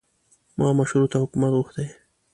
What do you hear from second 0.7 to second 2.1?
مشروطه حکومت غوښتی.